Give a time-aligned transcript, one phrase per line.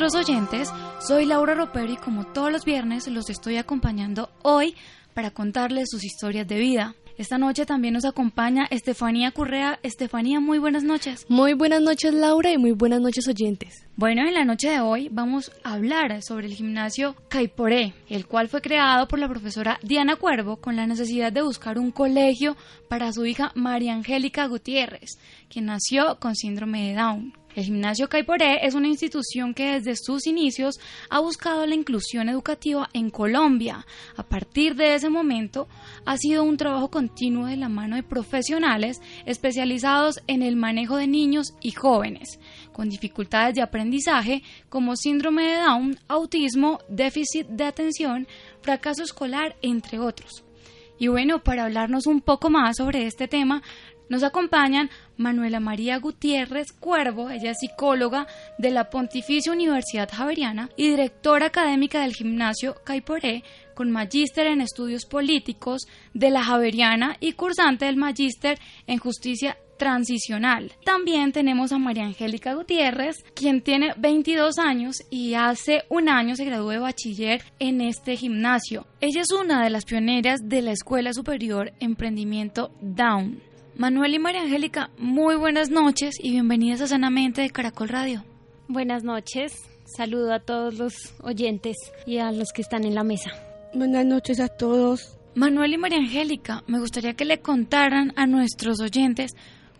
[0.00, 0.72] Nuestros oyentes.
[1.06, 4.74] Soy Laura Ropero y como todos los viernes los estoy acompañando hoy
[5.12, 6.94] para contarles sus historias de vida.
[7.18, 9.78] Esta noche también nos acompaña Estefanía Currea.
[9.82, 11.26] Estefanía, muy buenas noches.
[11.28, 13.86] Muy buenas noches Laura y muy buenas noches oyentes.
[13.96, 18.48] Bueno, en la noche de hoy vamos a hablar sobre el gimnasio Caiporé, el cual
[18.48, 22.56] fue creado por la profesora Diana Cuervo con la necesidad de buscar un colegio
[22.88, 25.18] para su hija María Angélica Gutiérrez,
[25.50, 27.39] quien nació con síndrome de Down.
[27.56, 32.88] El gimnasio Caiporé es una institución que desde sus inicios ha buscado la inclusión educativa
[32.92, 33.84] en Colombia.
[34.16, 35.66] A partir de ese momento
[36.04, 41.08] ha sido un trabajo continuo de la mano de profesionales especializados en el manejo de
[41.08, 42.38] niños y jóvenes
[42.72, 48.28] con dificultades de aprendizaje como síndrome de Down, autismo, déficit de atención,
[48.62, 50.44] fracaso escolar, entre otros.
[50.98, 53.62] Y bueno, para hablarnos un poco más sobre este tema,
[54.10, 58.26] nos acompañan Manuela María Gutiérrez Cuervo, ella es psicóloga
[58.58, 63.44] de la Pontificia Universidad Javeriana y directora académica del gimnasio Caiporé,
[63.74, 70.72] con magíster en estudios políticos de la Javeriana y cursante del magíster en justicia transicional.
[70.84, 76.44] También tenemos a María Angélica Gutiérrez, quien tiene 22 años y hace un año se
[76.44, 78.86] graduó de bachiller en este gimnasio.
[79.00, 83.49] Ella es una de las pioneras de la Escuela Superior Emprendimiento Down.
[83.80, 88.22] Manuel y María Angélica, muy buenas noches y bienvenidas a Sanamente de Caracol Radio.
[88.68, 89.54] Buenas noches,
[89.96, 93.30] saludo a todos los oyentes y a los que están en la mesa.
[93.72, 95.16] Buenas noches a todos.
[95.34, 99.30] Manuel y María Angélica, me gustaría que le contaran a nuestros oyentes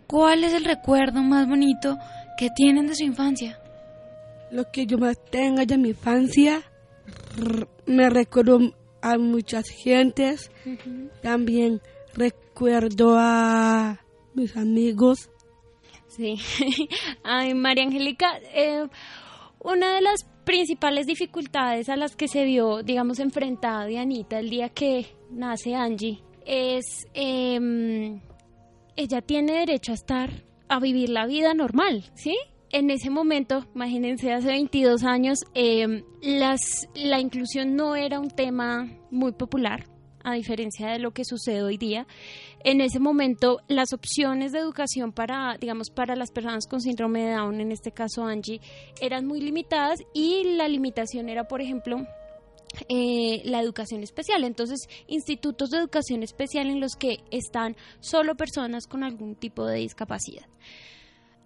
[0.07, 1.99] cuál es el recuerdo más bonito
[2.39, 3.59] que tienen de su infancia.
[4.49, 6.63] Lo que yo más tengo de mi infancia,
[7.85, 8.73] me recuerdo
[9.03, 10.49] a muchas gentes,
[11.21, 11.81] también
[12.15, 12.50] recuerdo
[13.17, 13.99] a
[14.33, 15.29] mis amigos.
[16.07, 16.35] Sí,
[17.23, 18.85] Ay, María Angélica, eh,
[19.59, 24.69] una de las principales dificultades a las que se vio, digamos, enfrentada Dianita el día
[24.69, 28.19] que nace Angie es, eh,
[28.95, 30.29] ella tiene derecho a estar,
[30.67, 32.37] a vivir la vida normal, ¿sí?
[32.71, 38.87] En ese momento, imagínense, hace 22 años, eh, las, la inclusión no era un tema
[39.09, 39.85] muy popular,
[40.23, 42.07] a diferencia de lo que sucede hoy día.
[42.63, 47.33] En ese momento, las opciones de educación para, digamos, para las personas con síndrome de
[47.33, 48.61] Down, en este caso Angie,
[49.01, 51.97] eran muy limitadas y la limitación era, por ejemplo,
[52.87, 54.43] eh, la educación especial.
[54.43, 59.79] Entonces, institutos de educación especial en los que están solo personas con algún tipo de
[59.79, 60.45] discapacidad.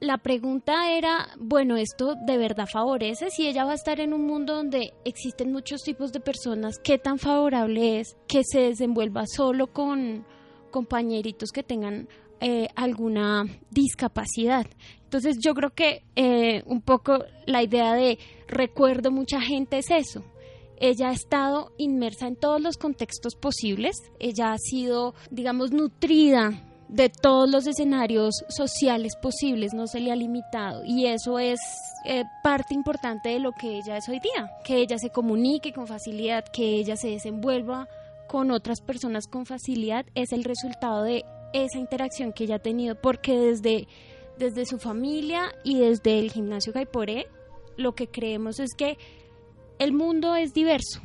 [0.02, 3.30] La pregunta era, bueno, ¿esto de verdad favorece?
[3.30, 6.98] Si ella va a estar en un mundo donde existen muchos tipos de personas, ¿qué
[6.98, 10.26] tan favorable es que se desenvuelva solo con
[10.70, 12.10] compañeritos que tengan
[12.42, 14.68] eh, alguna discapacidad?
[15.04, 18.20] Entonces yo creo que eh, un poco la idea de
[18.50, 20.26] recuerdo mucha gente es eso,
[20.78, 27.10] ella ha estado inmersa en todos los contextos posibles, ella ha sido, digamos, nutrida de
[27.10, 30.84] todos los escenarios sociales posibles, no se le ha limitado.
[30.86, 31.60] Y eso es
[32.06, 35.88] eh, parte importante de lo que ella es hoy día, que ella se comunique con
[35.88, 37.88] facilidad, que ella se desenvuelva
[38.28, 42.96] con otras personas con facilidad, es el resultado de esa interacción que ella ha tenido,
[42.96, 43.88] porque desde,
[44.38, 47.28] desde su familia y desde el gimnasio Caiporé,
[47.78, 48.98] lo que creemos es que
[49.80, 51.02] el mundo es diverso.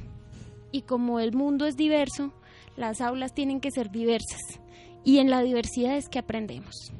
[0.72, 2.32] Y como el mundo es diverso,
[2.76, 4.59] las aulas tienen que ser diversas
[5.04, 6.92] y en la diversidad es que aprendemos.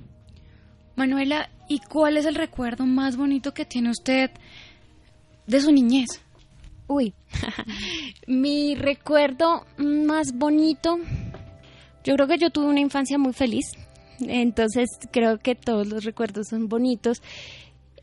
[0.96, 4.30] Manuela, ¿y cuál es el recuerdo más bonito que tiene usted
[5.46, 6.08] de su niñez?
[6.88, 7.14] Uy,
[8.26, 10.98] mi recuerdo más bonito,
[12.04, 13.66] yo creo que yo tuve una infancia muy feliz,
[14.20, 17.22] entonces creo que todos los recuerdos son bonitos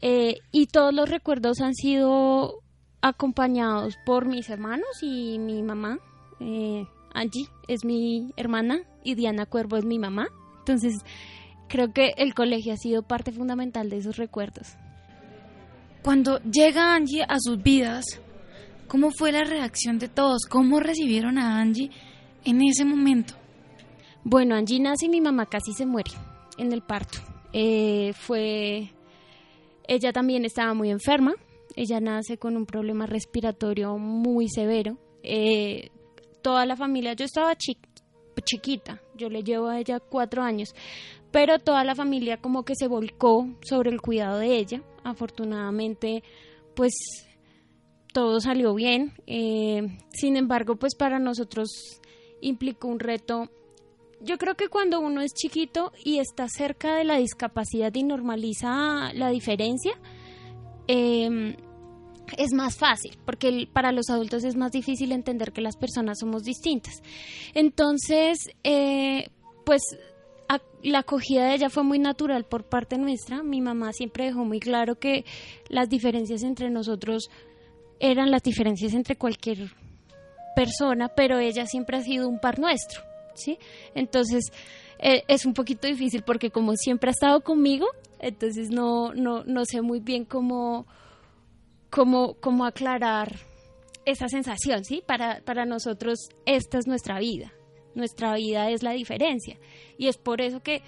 [0.01, 2.61] eh, y todos los recuerdos han sido
[3.01, 5.99] acompañados por mis hermanos y mi mamá.
[6.39, 6.85] Eh,
[7.17, 10.27] Angie es mi hermana y Diana Cuervo es mi mamá.
[10.59, 10.93] Entonces,
[11.67, 14.75] creo que el colegio ha sido parte fundamental de esos recuerdos.
[16.03, 18.05] Cuando llega Angie a sus vidas,
[18.87, 20.43] ¿cómo fue la reacción de todos?
[20.47, 21.89] ¿Cómo recibieron a Angie
[22.45, 23.33] en ese momento?
[24.23, 26.11] Bueno, Angie nace y mi mamá casi se muere
[26.57, 27.19] en el parto.
[27.51, 28.91] Eh, fue
[29.87, 31.33] Ella también estaba muy enferma,
[31.75, 34.97] ella nace con un problema respiratorio muy severo.
[35.23, 35.89] Eh,
[36.41, 40.73] toda la familia, yo estaba chiquita, yo le llevo a ella cuatro años,
[41.31, 44.81] pero toda la familia como que se volcó sobre el cuidado de ella.
[45.03, 46.23] Afortunadamente,
[46.75, 46.93] pues
[48.13, 49.13] todo salió bien.
[49.27, 51.69] Eh, sin embargo, pues para nosotros
[52.41, 53.49] implicó un reto.
[54.21, 59.13] Yo creo que cuando uno es chiquito y está cerca de la discapacidad y normaliza
[59.13, 59.93] la diferencia,
[60.87, 61.55] eh,
[62.38, 66.44] es más fácil, porque para los adultos es más difícil entender que las personas somos
[66.44, 67.01] distintas.
[67.53, 69.29] Entonces, eh,
[69.65, 69.81] pues
[70.83, 73.44] la acogida de ella fue muy natural por parte nuestra.
[73.44, 75.25] Mi mamá siempre dejó muy claro que
[75.69, 77.29] las diferencias entre nosotros
[78.00, 79.71] eran las diferencias entre cualquier
[80.56, 83.01] persona, pero ella siempre ha sido un par nuestro,
[83.35, 83.57] ¿sí?
[83.95, 84.51] Entonces,
[85.00, 87.88] eh, es un poquito difícil porque como siempre ha estado conmigo,
[88.19, 90.88] entonces no, no, no sé muy bien cómo
[91.89, 93.35] cómo, aclarar
[94.05, 95.03] esa sensación, ¿sí?
[95.05, 97.53] Para, para nosotros esta es nuestra vida,
[97.95, 99.57] nuestra vida es la diferencia.
[99.97, 100.81] Y es por eso que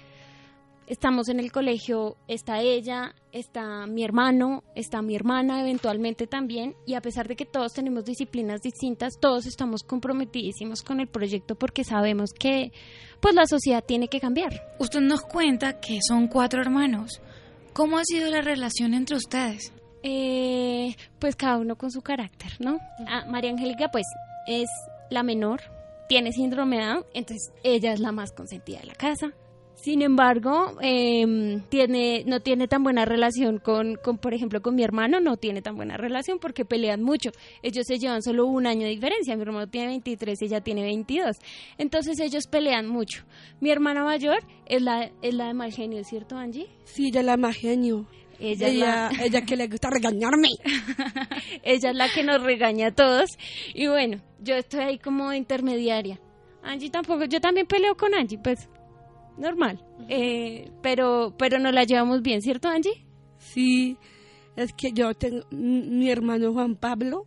[0.90, 6.94] estamos en el colegio, está ella, está mi hermano, está mi hermana eventualmente también, y
[6.94, 11.84] a pesar de que todos tenemos disciplinas distintas, todos estamos comprometidísimos con el proyecto porque
[11.84, 12.72] sabemos que
[13.20, 14.74] pues la sociedad tiene que cambiar.
[14.80, 17.22] Usted nos cuenta que son cuatro hermanos.
[17.72, 19.72] ¿Cómo ha sido la relación entre ustedes?
[20.02, 22.78] Eh, pues cada uno con su carácter, ¿no?
[23.06, 24.06] Ah, María Angélica, pues
[24.46, 24.68] es
[25.10, 25.60] la menor,
[26.08, 29.32] tiene síndrome de Down, entonces ella es la más consentida de la casa.
[29.82, 34.82] Sin embargo, em, tiene, no tiene tan buena relación con, con, por ejemplo, con mi
[34.82, 37.30] hermano, no tiene tan buena relación porque pelean mucho.
[37.62, 40.82] Ellos se llevan solo un año de diferencia, mi hermano tiene 23 y ella tiene
[40.82, 41.38] 22.
[41.78, 43.24] Entonces ellos pelean mucho.
[43.60, 46.66] Mi hermana mayor es la, es la de mal genio, ¿cierto, Angie?
[46.84, 48.06] Sí, ella es la más genio.
[48.40, 50.48] Ella, ella, que le gusta regañarme.
[51.62, 53.30] ella es la que nos regaña a todos.
[53.74, 56.18] Y bueno, yo estoy ahí como intermediaria.
[56.62, 58.68] Angie tampoco, yo también peleo con Angie, pues
[59.36, 59.82] normal.
[60.08, 63.04] Eh, pero, pero nos la llevamos bien, ¿cierto, Angie?
[63.38, 63.96] Sí,
[64.56, 67.26] es que yo tengo mi hermano Juan Pablo,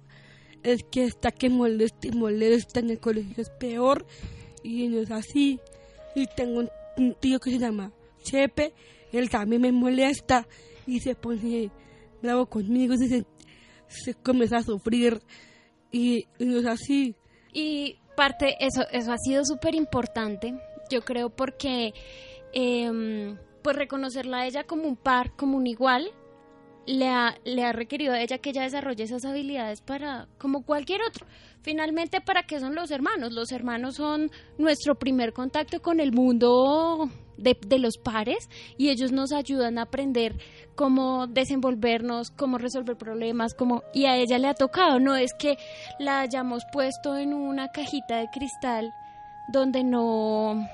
[0.62, 4.06] es que está que molesta y molesta en el colegio, es peor
[4.64, 5.60] y no es así.
[6.16, 7.92] Y tengo un tío que se llama
[8.24, 8.74] Chepe,
[9.12, 10.48] él también me molesta
[10.86, 11.72] y se pone
[12.22, 13.26] bravo conmigo, se,
[13.88, 15.22] se comienza a sufrir
[15.92, 17.16] y, no es así.
[17.54, 20.56] Y parte, eso, eso ha sido súper importante,
[20.90, 21.94] yo creo, porque
[22.54, 26.12] eh, pues reconocerla a ella como un par, como un igual,
[26.86, 31.02] le ha, le ha requerido a ella que ella desarrolle esas habilidades para, como cualquier
[31.02, 31.26] otro.
[31.62, 33.32] Finalmente, ¿para qué son los hermanos?
[33.32, 39.12] Los hermanos son nuestro primer contacto con el mundo de, de, los pares y ellos
[39.12, 40.36] nos ayudan a aprender
[40.76, 45.58] cómo desenvolvernos, cómo resolver problemas, cómo y a ella le ha tocado, no es que
[46.00, 48.94] la hayamos puesto en una cajita de cristal
[49.52, 50.68] donde no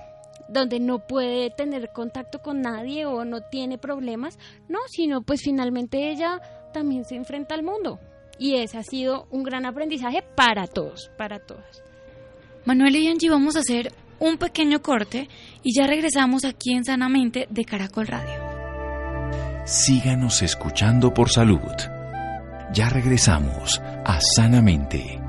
[0.49, 4.37] donde no puede tener contacto con nadie o no tiene problemas,
[4.67, 6.41] no, sino pues finalmente ella
[6.73, 7.99] también se enfrenta al mundo.
[8.37, 11.83] Y ese ha sido un gran aprendizaje para todos, para todas.
[12.65, 15.29] Manuel y Angie vamos a hacer un pequeño corte
[15.63, 18.49] y ya regresamos aquí en Sanamente de Caracol Radio.
[19.65, 21.59] Síganos escuchando por salud.
[22.73, 25.28] Ya regresamos a Sanamente.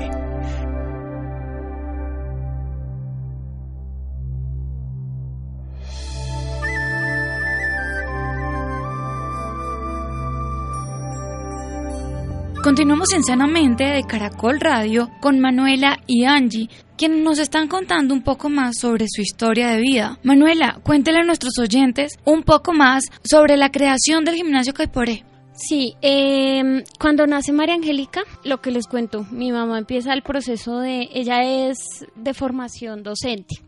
[12.81, 18.23] Continuamos en Sanamente de Caracol Radio con Manuela y Angie, quienes nos están contando un
[18.23, 20.17] poco más sobre su historia de vida.
[20.23, 25.23] Manuela, cuéntele a nuestros oyentes un poco más sobre la creación del gimnasio Caiporé.
[25.53, 30.79] Sí, em, cuando nace María Angélica, lo que les cuento, mi mamá empieza el proceso
[30.79, 31.77] de, ella es
[32.15, 33.61] de formación docente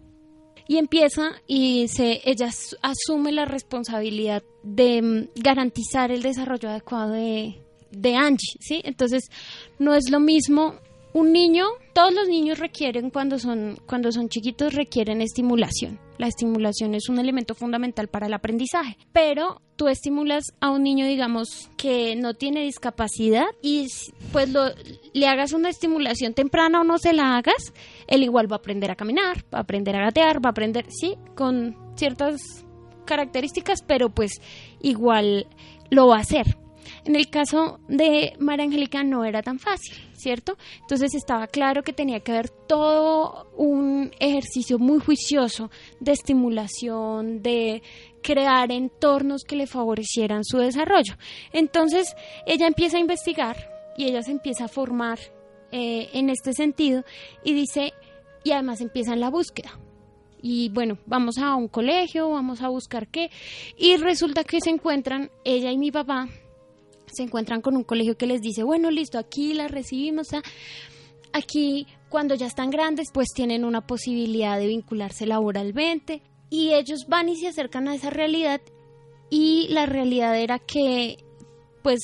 [0.67, 2.49] y empieza y se, ella
[2.81, 7.63] asume la responsabilidad de mm, garantizar el desarrollo adecuado de,
[7.95, 8.81] de Angie, ¿sí?
[8.83, 9.29] Entonces,
[9.79, 10.75] no es lo mismo
[11.13, 15.99] un niño, todos los niños requieren cuando son cuando son chiquitos requieren estimulación.
[16.17, 21.05] La estimulación es un elemento fundamental para el aprendizaje, pero tú estimulas a un niño,
[21.05, 23.87] digamos, que no tiene discapacidad y
[24.31, 24.65] pues lo,
[25.13, 27.73] le hagas una estimulación temprana o no se la hagas,
[28.07, 30.85] él igual va a aprender a caminar, va a aprender a gatear, va a aprender,
[30.89, 32.41] sí, con ciertas
[33.05, 34.41] características, pero pues
[34.81, 35.47] igual
[35.89, 36.62] lo va a hacer.
[37.05, 40.57] En el caso de María Angélica no era tan fácil, ¿cierto?
[40.81, 45.69] Entonces estaba claro que tenía que haber todo un ejercicio muy juicioso
[45.99, 47.83] de estimulación, de
[48.21, 51.15] crear entornos que le favorecieran su desarrollo.
[51.51, 53.57] Entonces ella empieza a investigar
[53.97, 55.19] y ella se empieza a formar
[55.71, 57.03] eh, en este sentido
[57.43, 57.93] y dice,
[58.45, 59.77] y además empieza en la búsqueda.
[60.41, 63.29] Y bueno, vamos a un colegio, vamos a buscar qué.
[63.77, 66.27] Y resulta que se encuentran, ella y mi papá,
[67.13, 70.27] se encuentran con un colegio que les dice, bueno, listo, aquí la recibimos.
[71.31, 76.21] Aquí, cuando ya están grandes, pues tienen una posibilidad de vincularse laboralmente.
[76.49, 78.61] Y ellos van y se acercan a esa realidad.
[79.29, 81.23] Y la realidad era que,
[81.81, 81.99] pues,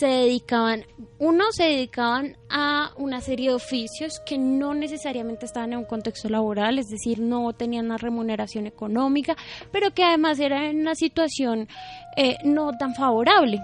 [0.00, 0.84] se dedicaban,
[1.18, 6.28] uno se dedicaban a una serie de oficios que no necesariamente estaban en un contexto
[6.28, 9.36] laboral, es decir, no tenían una remuneración económica,
[9.72, 11.68] pero que además era en una situación
[12.16, 13.60] eh, no tan favorable.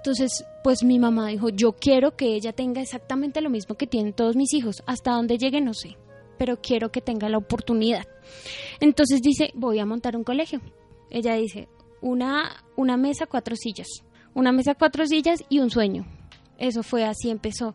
[0.00, 4.12] Entonces, pues mi mamá dijo, yo quiero que ella tenga exactamente lo mismo que tienen
[4.12, 5.96] todos mis hijos, hasta donde llegue no sé,
[6.38, 8.04] pero quiero que tenga la oportunidad.
[8.80, 10.60] Entonces dice, voy a montar un colegio.
[11.10, 11.68] Ella dice,
[12.00, 13.88] una, una mesa, cuatro sillas
[14.34, 16.06] una mesa, cuatro sillas y un sueño.
[16.58, 17.74] Eso fue así empezó.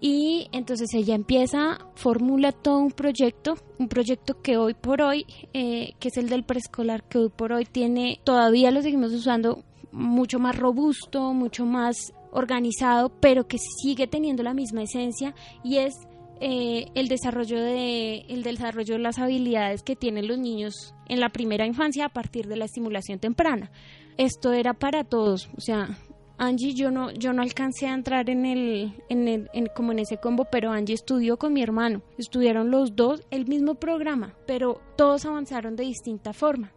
[0.00, 5.94] Y entonces ella empieza, formula todo un proyecto, un proyecto que hoy por hoy, eh,
[6.00, 9.62] que es el del preescolar, que hoy por hoy tiene, todavía lo seguimos usando
[9.92, 15.94] mucho más robusto, mucho más organizado, pero que sigue teniendo la misma esencia y es
[16.40, 21.28] eh, el desarrollo de el desarrollo de las habilidades que tienen los niños en la
[21.28, 23.70] primera infancia a partir de la estimulación temprana
[24.16, 25.98] esto era para todos, o sea,
[26.38, 30.18] Angie yo no yo no alcancé a entrar en el en el como en ese
[30.18, 32.02] combo, pero Angie estudió con mi hermano.
[32.18, 36.72] Estudiaron los dos el mismo programa, pero todos avanzaron de distinta forma.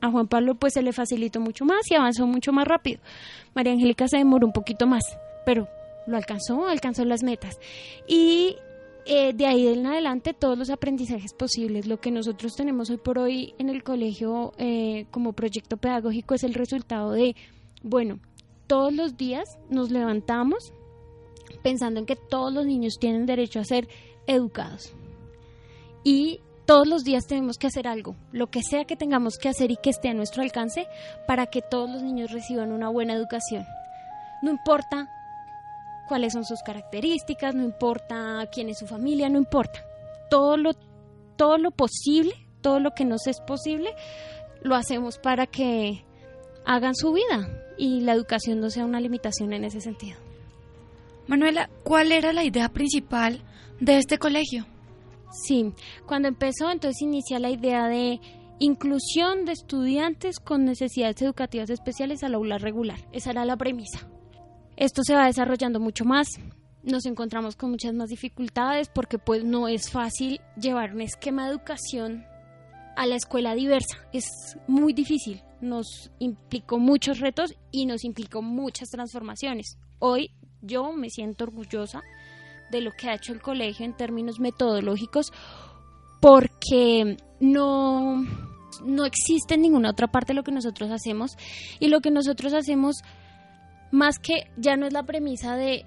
[0.00, 3.00] A Juan Pablo pues se le facilitó mucho más y avanzó mucho más rápido.
[3.54, 5.02] María Angélica se demoró un poquito más,
[5.44, 5.68] pero
[6.06, 7.58] lo alcanzó, alcanzó las metas.
[8.06, 8.56] Y
[9.06, 11.86] eh, de ahí en adelante todos los aprendizajes posibles.
[11.86, 16.44] Lo que nosotros tenemos hoy por hoy en el colegio eh, como proyecto pedagógico es
[16.44, 17.36] el resultado de,
[17.82, 18.18] bueno,
[18.66, 20.72] todos los días nos levantamos
[21.62, 23.88] pensando en que todos los niños tienen derecho a ser
[24.26, 24.94] educados.
[26.02, 29.70] Y todos los días tenemos que hacer algo, lo que sea que tengamos que hacer
[29.70, 30.86] y que esté a nuestro alcance
[31.26, 33.66] para que todos los niños reciban una buena educación.
[34.42, 35.08] No importa
[36.08, 39.84] cuáles son sus características, no importa quién es su familia, no importa.
[40.30, 40.72] Todo lo,
[41.36, 43.90] todo lo posible, todo lo que nos es posible,
[44.62, 46.04] lo hacemos para que
[46.64, 50.18] hagan su vida y la educación no sea una limitación en ese sentido.
[51.26, 53.42] Manuela, ¿cuál era la idea principal
[53.80, 54.66] de este colegio?
[55.32, 55.72] Sí,
[56.06, 58.20] cuando empezó entonces inicia la idea de
[58.58, 62.98] inclusión de estudiantes con necesidades educativas especiales al aula regular.
[63.12, 64.08] Esa era la premisa.
[64.76, 66.28] Esto se va desarrollando mucho más.
[66.82, 71.52] Nos encontramos con muchas más dificultades porque pues no es fácil llevar un esquema de
[71.52, 72.24] educación
[72.96, 73.98] a la escuela diversa.
[74.12, 74.26] Es
[74.66, 75.42] muy difícil.
[75.60, 79.78] Nos implicó muchos retos y nos implicó muchas transformaciones.
[79.98, 82.02] Hoy yo me siento orgullosa
[82.70, 85.32] de lo que ha hecho el colegio en términos metodológicos
[86.20, 88.24] porque no,
[88.84, 91.32] no existe en ninguna otra parte lo que nosotros hacemos.
[91.80, 92.96] Y lo que nosotros hacemos
[93.90, 95.84] más que ya no es la premisa de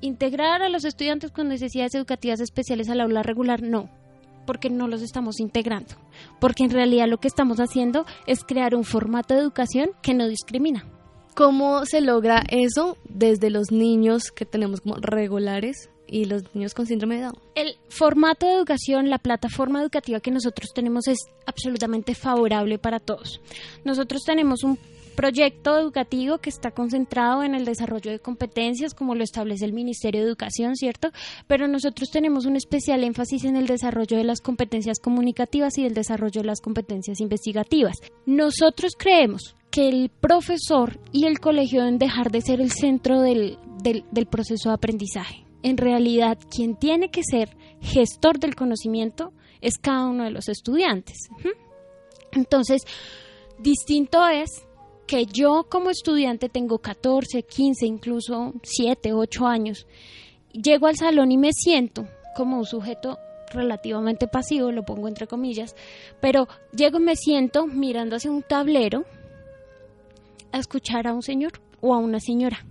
[0.00, 3.90] integrar a los estudiantes con necesidades educativas especiales al aula regular, no,
[4.46, 5.94] porque no los estamos integrando,
[6.40, 10.26] porque en realidad lo que estamos haciendo es crear un formato de educación que no
[10.26, 10.86] discrimina.
[11.34, 16.86] ¿Cómo se logra eso desde los niños que tenemos como regulares y los niños con
[16.86, 17.38] síndrome de Down?
[17.54, 23.40] El formato de educación, la plataforma educativa que nosotros tenemos es absolutamente favorable para todos.
[23.84, 24.78] Nosotros tenemos un
[25.20, 30.22] proyecto educativo que está concentrado en el desarrollo de competencias, como lo establece el Ministerio
[30.22, 31.10] de Educación, ¿cierto?
[31.46, 35.94] Pero nosotros tenemos un especial énfasis en el desarrollo de las competencias comunicativas y el
[35.94, 37.96] desarrollo de las competencias investigativas.
[38.24, 43.58] Nosotros creemos que el profesor y el colegio deben dejar de ser el centro del,
[43.82, 45.49] del proceso de aprendizaje.
[45.62, 51.28] En realidad, quien tiene que ser gestor del conocimiento es cada uno de los estudiantes.
[52.32, 52.82] Entonces,
[53.58, 54.66] distinto es
[55.06, 59.86] que yo como estudiante tengo 14, 15, incluso 7, 8 años,
[60.52, 63.18] llego al salón y me siento como un sujeto
[63.52, 65.74] relativamente pasivo, lo pongo entre comillas,
[66.20, 69.04] pero llego y me siento mirando hacia un tablero
[70.52, 72.64] a escuchar a un señor o a una señora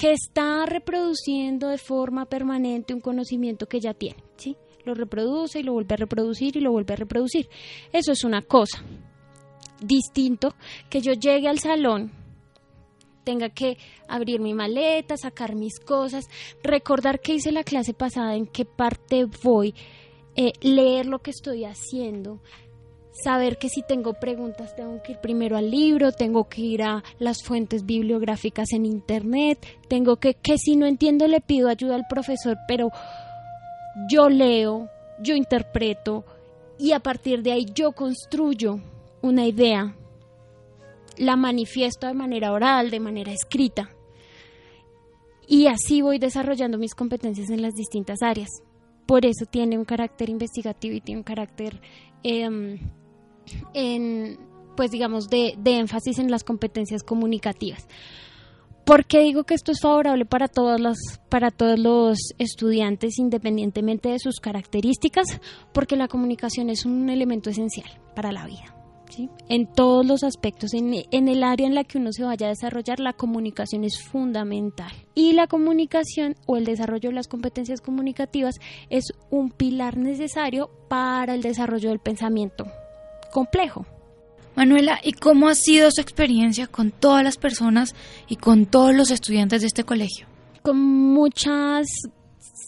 [0.00, 4.56] que está reproduciendo de forma permanente un conocimiento que ya tiene, ¿sí?
[4.86, 7.50] Lo reproduce y lo vuelve a reproducir y lo vuelve a reproducir.
[7.92, 8.82] Eso es una cosa
[9.78, 10.54] distinto
[10.88, 12.12] que yo llegue al salón
[13.24, 13.76] tenga que
[14.08, 16.24] abrir mi maleta, sacar mis cosas,
[16.62, 19.74] recordar qué hice la clase pasada, en qué parte voy,
[20.34, 22.40] eh, leer lo que estoy haciendo,
[23.12, 27.02] saber que si tengo preguntas tengo que ir primero al libro, tengo que ir a
[27.18, 32.06] las fuentes bibliográficas en internet, tengo que, que si no entiendo le pido ayuda al
[32.08, 32.90] profesor, pero
[34.08, 34.88] yo leo,
[35.20, 36.24] yo interpreto
[36.78, 38.80] y a partir de ahí yo construyo
[39.22, 39.94] una idea,
[41.18, 43.90] la manifiesto de manera oral, de manera escrita.
[45.46, 48.48] Y así voy desarrollando mis competencias en las distintas áreas.
[49.04, 51.80] Por eso tiene un carácter investigativo y tiene un carácter
[52.22, 52.78] em,
[53.74, 54.38] en,
[54.76, 57.86] pues digamos, de, énfasis en las competencias comunicativas.
[58.84, 60.96] ¿Por qué digo que esto es favorable para todos los,
[61.28, 65.40] para todos los estudiantes independientemente de sus características?
[65.72, 68.74] Porque la comunicación es un elemento esencial para la vida.
[69.48, 72.50] En todos los aspectos, en, en, el área en la que uno se vaya a
[72.50, 74.92] desarrollar, la comunicación es fundamental.
[75.14, 78.54] Y la comunicación o el desarrollo de las competencias comunicativas
[78.88, 82.64] es un pilar necesario para el desarrollo del pensamiento
[83.30, 83.86] complejo.
[84.56, 87.94] Manuela, ¿y cómo ha sido su experiencia con todas las personas
[88.28, 90.26] y con todos los estudiantes de este colegio?
[90.62, 91.86] Con muchas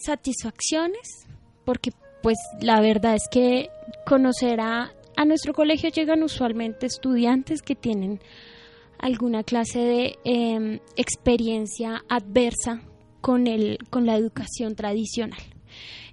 [0.04, 1.26] satisfacciones,
[1.64, 1.92] porque
[2.23, 3.69] pues la verdad es que
[4.07, 8.21] conocer a, a nuestro colegio llegan usualmente estudiantes que tienen
[9.02, 12.83] alguna clase de em, experiencia adversa
[13.21, 15.42] con, el, con la educación tradicional.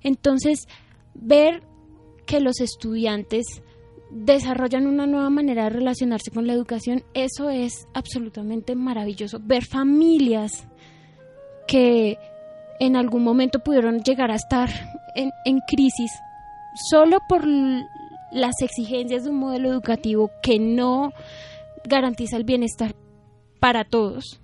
[0.01, 0.67] Entonces,
[1.13, 1.61] ver
[2.25, 3.61] que los estudiantes
[4.09, 9.39] desarrollan una nueva manera de relacionarse con la educación, eso es absolutamente maravilloso.
[9.41, 10.67] Ver familias
[11.67, 12.17] que
[12.79, 14.69] en algún momento pudieron llegar a estar
[15.15, 16.11] en, en crisis
[16.89, 17.45] solo por
[18.31, 21.11] las exigencias de un modelo educativo que no
[21.83, 22.95] garantiza el bienestar
[23.59, 24.39] para todos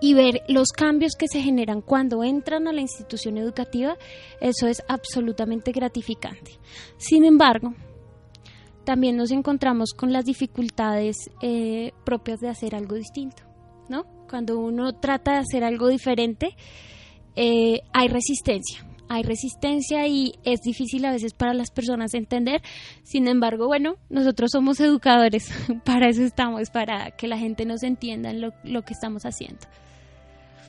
[0.00, 3.96] y ver los cambios que se generan cuando entran a la institución educativa,
[4.40, 6.58] eso es absolutamente gratificante.
[6.98, 7.74] Sin embargo,
[8.84, 13.42] también nos encontramos con las dificultades eh, propias de hacer algo distinto,
[13.88, 14.04] ¿no?
[14.28, 16.56] Cuando uno trata de hacer algo diferente,
[17.36, 22.62] eh, hay resistencia, hay resistencia y es difícil a veces para las personas entender.
[23.02, 25.48] Sin embargo, bueno, nosotros somos educadores,
[25.84, 29.60] para eso estamos, para que la gente nos entienda en lo, lo que estamos haciendo.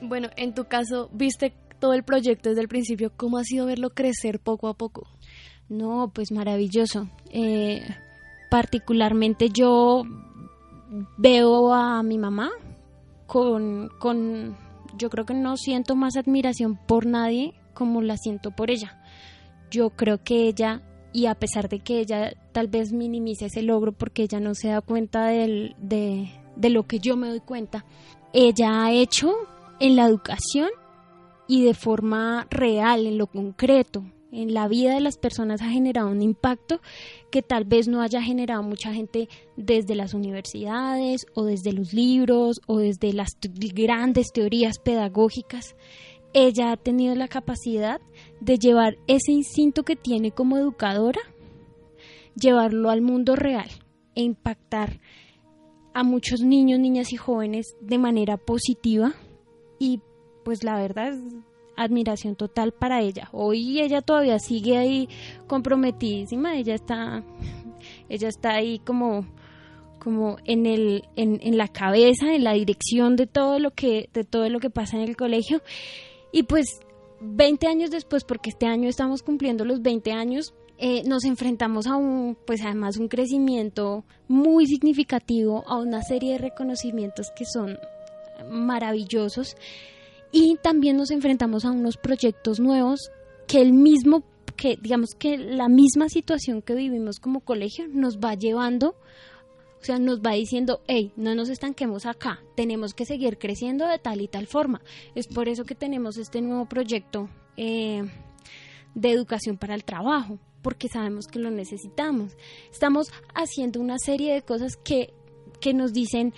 [0.02, 3.90] Bueno, en tu caso, viste todo el proyecto desde el principio, ¿cómo ha sido verlo
[3.90, 5.06] crecer poco a poco?
[5.68, 7.08] No, pues maravilloso.
[7.30, 7.82] Eh,
[8.50, 10.02] particularmente yo
[11.16, 12.50] veo a mi mamá
[13.26, 14.56] con, con,
[14.96, 19.00] yo creo que no siento más admiración por nadie como la siento por ella.
[19.70, 20.82] Yo creo que ella,
[21.12, 24.68] y a pesar de que ella tal vez minimice ese logro porque ella no se
[24.68, 27.84] da cuenta de, de lo que yo me doy cuenta,
[28.32, 29.32] ella ha hecho
[29.80, 30.68] en la educación
[31.48, 34.04] y de forma real, en lo concreto,
[34.36, 36.80] en la vida de las personas ha generado un impacto
[37.30, 42.60] que tal vez no haya generado mucha gente desde las universidades o desde los libros
[42.66, 43.38] o desde las
[43.74, 45.74] grandes teorías pedagógicas.
[46.34, 47.98] Ella ha tenido la capacidad
[48.40, 51.20] de llevar ese instinto que tiene como educadora,
[52.34, 53.70] llevarlo al mundo real
[54.14, 55.00] e impactar
[55.94, 59.14] a muchos niños, niñas y jóvenes de manera positiva
[59.78, 60.02] y
[60.44, 61.14] pues la verdad
[61.76, 63.28] admiración total para ella.
[63.32, 65.08] Hoy ella todavía sigue ahí
[65.46, 67.22] comprometidísima, ella está,
[68.08, 69.26] ella está ahí como,
[69.98, 74.24] como en el, en, en la cabeza, en la dirección de todo lo que, de
[74.24, 75.62] todo lo que pasa en el colegio.
[76.32, 76.80] Y pues
[77.20, 81.96] 20 años después, porque este año estamos cumpliendo los 20 años, eh, nos enfrentamos a
[81.96, 87.78] un, pues además un crecimiento muy significativo, a una serie de reconocimientos que son
[88.50, 89.56] maravillosos
[90.36, 93.10] y también nos enfrentamos a unos proyectos nuevos
[93.48, 94.22] que el mismo
[94.54, 98.96] que digamos que la misma situación que vivimos como colegio nos va llevando
[99.80, 103.98] o sea, nos va diciendo, hey, no nos estanquemos acá, tenemos que seguir creciendo de
[103.98, 104.80] tal y tal forma.
[105.14, 108.02] Es por eso que tenemos este nuevo proyecto eh,
[108.94, 112.36] de educación para el trabajo, porque sabemos que lo necesitamos.
[112.72, 115.12] Estamos haciendo una serie de cosas que,
[115.60, 116.34] que nos dicen,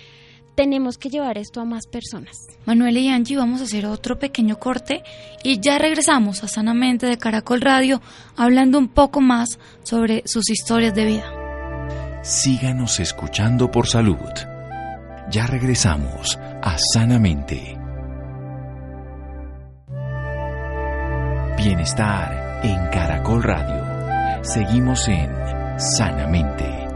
[0.58, 2.48] tenemos que llevar esto a más personas.
[2.66, 5.04] Manuel y Angie, vamos a hacer otro pequeño corte
[5.44, 8.02] y ya regresamos a Sanamente de Caracol Radio
[8.36, 11.32] hablando un poco más sobre sus historias de vida.
[12.24, 14.16] Síganos escuchando por salud.
[15.30, 17.78] Ya regresamos a Sanamente.
[21.56, 24.42] Bienestar en Caracol Radio.
[24.42, 25.30] Seguimos en
[25.78, 26.87] Sanamente.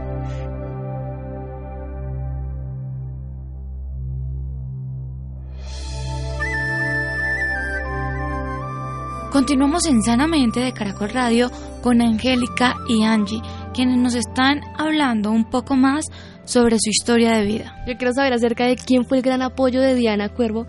[9.33, 11.49] Continuamos en Sanamente de Caracol Radio
[11.81, 13.41] con Angélica y Angie,
[13.73, 16.05] quienes nos están hablando un poco más
[16.45, 17.83] sobre su historia de vida.
[17.87, 20.67] Yo quiero saber acerca de quién fue el gran apoyo de Diana Cuervo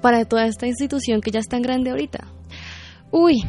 [0.00, 2.26] para toda esta institución que ya es tan grande ahorita.
[3.10, 3.44] Uy,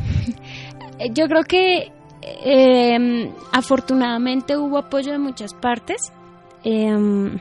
[1.14, 6.12] yo creo que eh, afortunadamente hubo apoyo de muchas partes.
[6.66, 7.40] Eh,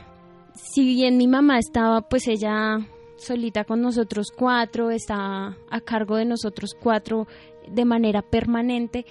[0.55, 2.79] si bien mi mamá estaba, pues ella
[3.27, 7.27] solita con nosotros cuatro, está a cargo de nosotros cuatro
[7.69, 9.05] de manera permanente,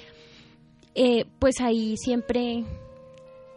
[0.95, 2.63] eh, pues ahí siempre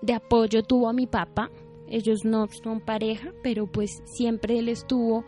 [0.02, 1.50] de apoyo tuvo a mi papá.
[1.88, 5.24] Ellos no son pareja, pero pues siempre él estuvo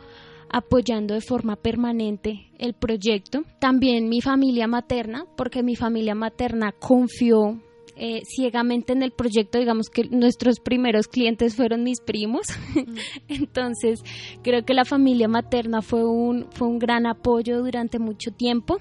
[0.51, 3.43] apoyando de forma permanente el proyecto.
[3.61, 7.61] También mi familia materna, porque mi familia materna confió
[8.03, 12.47] eh, ciegamente en el proyecto, digamos que nuestros primeros clientes fueron mis primos,
[13.29, 14.01] entonces
[14.43, 18.79] creo que la familia materna fue un, fue un gran apoyo durante mucho tiempo.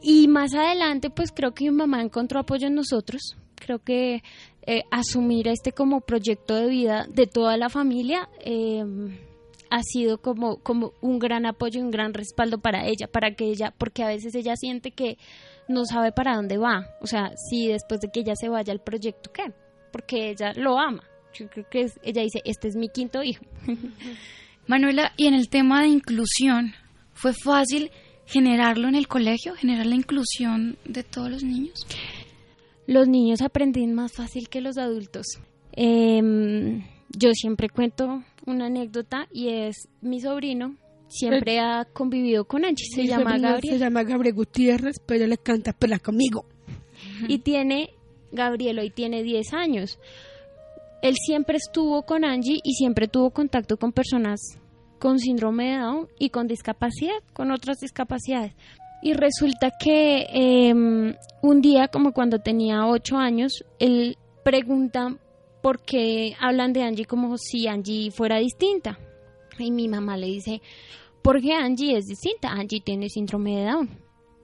[0.00, 4.22] Y más adelante pues creo que mi mamá encontró apoyo en nosotros, creo que
[4.62, 8.82] eh, asumir este como proyecto de vida de toda la familia eh,
[9.68, 13.44] ha sido como, como un gran apoyo y un gran respaldo para ella, para que
[13.44, 15.18] ella, porque a veces ella siente que
[15.68, 16.86] no sabe para dónde va.
[17.00, 19.52] O sea, si después de que ella se vaya al proyecto, ¿qué?
[19.92, 21.02] Porque ella lo ama.
[21.34, 23.44] Yo creo que ella dice, este es mi quinto hijo.
[24.66, 26.74] Manuela, y en el tema de inclusión,
[27.12, 27.90] ¿fue fácil
[28.26, 31.86] generarlo en el colegio, generar la inclusión de todos los niños?
[32.86, 35.26] Los niños aprenden más fácil que los adultos.
[35.72, 40.76] Em, yo siempre cuento una anécdota y es mi sobrino
[41.08, 42.86] siempre ha convivido con Angie.
[42.86, 43.74] Se llama Gabriel.
[43.74, 46.44] Se llama Gabriel Gutiérrez, pero le canta pela conmigo.
[47.26, 47.90] Y tiene,
[48.32, 49.98] Gabriel hoy tiene 10 años.
[51.02, 54.58] Él siempre estuvo con Angie y siempre tuvo contacto con personas
[54.98, 58.52] con síndrome de Down y con discapacidad, con otras discapacidades.
[59.00, 65.16] Y resulta que em, un día, como cuando tenía 8 años, él pregunta
[65.62, 68.98] por qué hablan de Angie como si Angie fuera distinta.
[69.58, 70.62] Y mi mamá le dice,
[71.22, 73.90] porque Angie es distinta, Angie tiene síndrome de Down.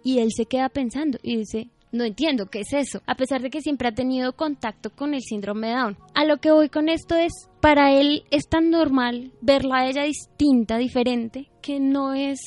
[0.03, 3.51] Y él se queda pensando y dice, no entiendo qué es eso, a pesar de
[3.51, 5.97] que siempre ha tenido contacto con el síndrome de Down.
[6.15, 10.03] A lo que voy con esto es, para él es tan normal verla a ella
[10.03, 12.39] distinta, diferente, que no es,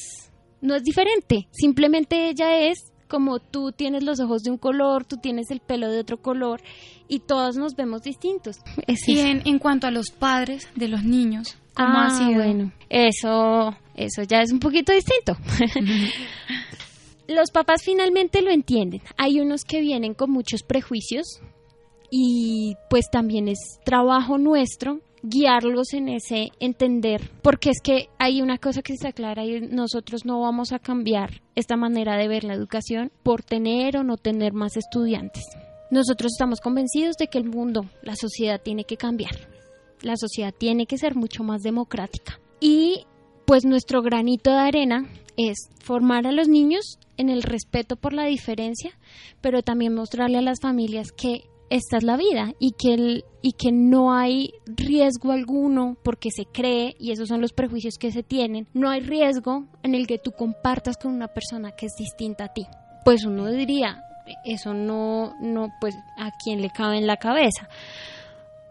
[0.62, 5.18] no es diferente, simplemente ella es como tú tienes los ojos de un color, tú
[5.18, 6.62] tienes el pelo de otro color
[7.08, 8.58] y todos nos vemos distintos.
[9.08, 12.44] y en, cuanto a los padres de los niños, ¿cómo ha ah, sido?
[12.44, 15.38] Bueno, eso, eso ya es un poquito distinto.
[17.28, 19.02] los papás finalmente lo entienden.
[19.18, 21.42] Hay unos que vienen con muchos prejuicios
[22.10, 28.58] y pues también es trabajo nuestro guiarlos en ese entender, porque es que hay una
[28.58, 32.54] cosa que está clara y nosotros no vamos a cambiar esta manera de ver la
[32.54, 35.44] educación por tener o no tener más estudiantes.
[35.90, 39.57] Nosotros estamos convencidos de que el mundo, la sociedad tiene que cambiar.
[40.02, 42.40] La sociedad tiene que ser mucho más democrática.
[42.60, 43.06] Y
[43.46, 45.06] pues nuestro granito de arena
[45.38, 48.92] es formar a los niños en el respeto por la diferencia,
[49.42, 53.72] pero también mostrarle a las familias que esta es la vida y que, y que
[53.72, 58.68] no hay riesgo alguno porque se cree, y esos son los prejuicios que se tienen,
[58.74, 62.54] no hay riesgo en el que tú compartas con una persona que es distinta a
[62.54, 62.66] ti.
[63.04, 64.04] Pues uno diría,
[64.46, 67.70] eso no, no, pues a quién le cabe en la cabeza.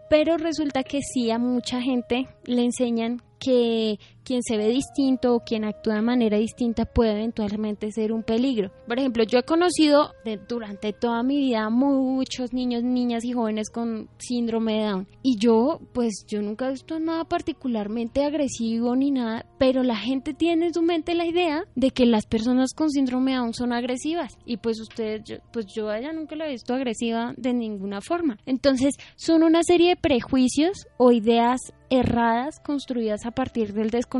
[0.09, 5.39] Pero resulta que sí a mucha gente le enseñan que quien se ve distinto o
[5.39, 8.71] quien actúa de manera distinta puede eventualmente ser un peligro.
[8.85, 10.11] Por ejemplo, yo he conocido
[10.49, 15.79] durante toda mi vida muchos niños, niñas y jóvenes con síndrome de Down y yo
[15.93, 20.73] pues yo nunca he visto nada particularmente agresivo ni nada, pero la gente tiene en
[20.73, 24.57] su mente la idea de que las personas con síndrome de Down son agresivas y
[24.57, 28.37] pues ustedes, pues yo a ella nunca la he visto agresiva de ninguna forma.
[28.45, 34.16] Entonces son una serie de prejuicios o ideas erradas construidas a partir del desconocimiento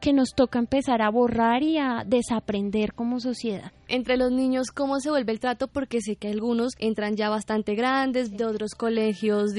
[0.00, 5.00] que nos toca empezar a borrar y a desaprender como sociedad entre los niños cómo
[5.00, 9.52] se vuelve el trato porque sé que algunos entran ya bastante grandes de otros colegios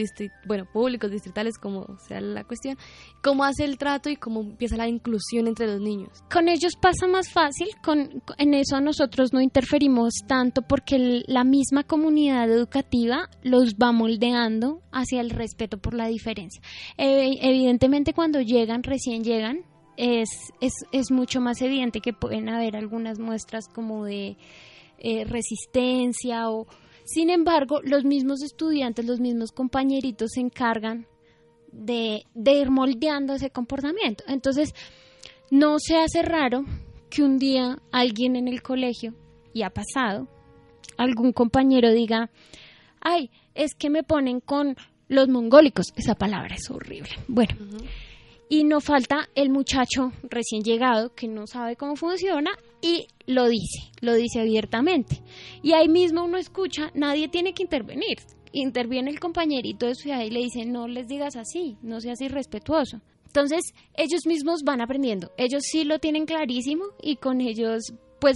[0.48, 2.78] bueno públicos distritales como sea la cuestión.
[3.24, 7.08] Cómo hace el trato y cómo empieza la inclusión entre los niños con ellos pasa
[7.08, 13.76] más fácil con en eso nosotros no interferimos tanto porque la misma comunidad educativa los
[13.76, 16.62] va moldeando hacia el respeto por la diferencia.
[16.98, 19.66] Evidentemente cuando llegan recién llegan
[19.98, 24.38] es, es, es mucho más evidente que pueden haber algunas muestras como de
[24.98, 26.68] eh, resistencia o
[27.04, 31.08] sin embargo los mismos estudiantes los mismos compañeritos se encargan
[31.72, 34.24] de, de ir moldeando ese comportamiento.
[34.28, 34.74] Entonces
[35.50, 36.66] no se hace raro
[37.10, 39.14] que un día alguien en el colegio
[39.54, 40.28] y ha pasado,
[40.98, 42.30] algún compañero diga,
[43.02, 44.76] ay, es que me ponen con
[45.08, 47.10] los mongólicos, esa palabra es horrible.
[47.28, 47.56] Bueno,
[48.52, 53.92] y no falta el muchacho recién llegado que no sabe cómo funciona y lo dice,
[54.02, 55.22] lo dice abiertamente.
[55.64, 58.18] Y ahí mismo uno escucha, nadie tiene que intervenir.
[58.52, 63.00] Interviene el compañerito de su y le dice, no les digas así, no seas irrespetuoso.
[63.26, 63.62] Entonces,
[63.94, 65.32] ellos mismos van aprendiendo.
[65.38, 68.36] Ellos sí lo tienen clarísimo y con ellos, pues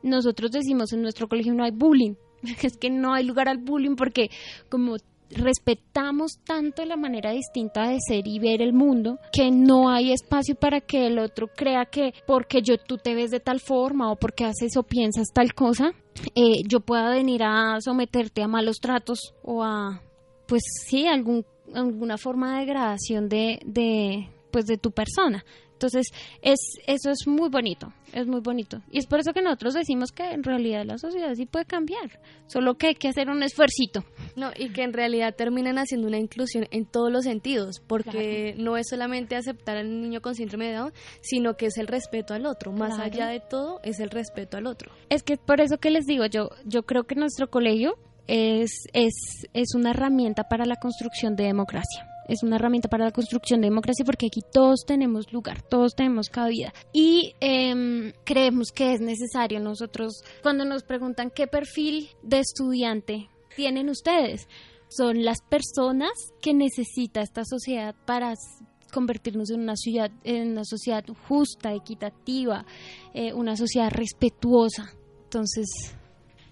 [0.00, 2.14] nosotros decimos en nuestro colegio no hay bullying.
[2.62, 4.30] Es que no hay lugar al bullying porque
[4.68, 4.94] como
[5.30, 10.54] respetamos tanto la manera distinta de ser y ver el mundo que no hay espacio
[10.54, 14.16] para que el otro crea que porque yo tú te ves de tal forma o
[14.16, 15.92] porque haces o piensas tal cosa
[16.34, 20.00] eh, yo pueda venir a someterte a malos tratos o a
[20.46, 25.44] pues sí algún alguna forma de degradación de, de pues de tu persona
[25.76, 26.06] entonces,
[26.40, 28.80] es, eso es muy bonito, es muy bonito.
[28.90, 32.18] Y es por eso que nosotros decimos que en realidad la sociedad sí puede cambiar,
[32.46, 34.02] solo que hay que hacer un esfuercito.
[34.36, 38.78] No, y que en realidad terminan haciendo una inclusión en todos los sentidos, porque no
[38.78, 42.46] es solamente aceptar al niño con síndrome de Down, sino que es el respeto al
[42.46, 42.72] otro.
[42.72, 44.90] Más allá de todo, es el respeto al otro.
[45.10, 49.12] Es que por eso que les digo, yo, yo creo que nuestro colegio es, es,
[49.52, 53.68] es una herramienta para la construcción de democracia es una herramienta para la construcción de
[53.68, 56.72] democracia porque aquí todos tenemos lugar, todos tenemos cabida.
[56.92, 63.88] Y em, creemos que es necesario nosotros, cuando nos preguntan qué perfil de estudiante tienen
[63.88, 64.48] ustedes,
[64.88, 66.10] son las personas
[66.40, 68.34] que necesita esta sociedad para
[68.92, 72.64] convertirnos en una ciudad, en una sociedad justa, equitativa,
[73.14, 74.92] eh, una sociedad respetuosa.
[75.24, 75.66] Entonces.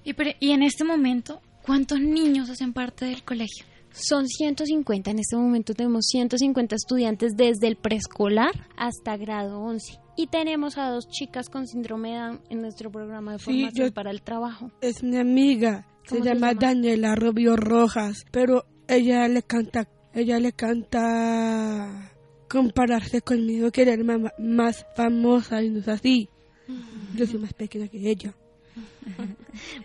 [0.04, 3.64] Y, y en este momento, ¿cuántos niños hacen parte del colegio?
[3.94, 10.00] Son 150, en este momento tenemos 150 estudiantes desde el preescolar hasta grado 11.
[10.16, 14.11] Y tenemos a dos chicas con síndrome de Down en nuestro programa de formación para
[14.11, 14.72] el trabajo.
[14.80, 22.12] Es mi amiga, se llama, Daniela Rubio Rojas, pero ella le canta, ella le canta
[22.48, 26.28] compararse conmigo, querer más, más famosa y no es así.
[27.14, 28.35] Yo soy más pequeña que ella.